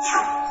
[0.00, 0.45] 操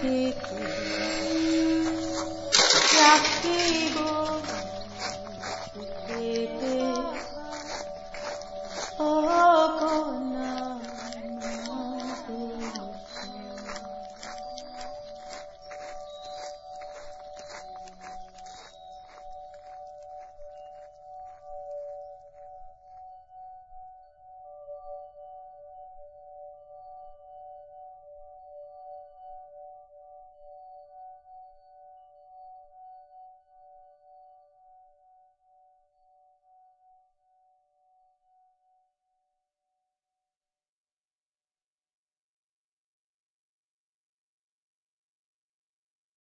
[0.00, 0.54] 的字，
[2.94, 2.98] 也
[3.42, 4.15] 记不。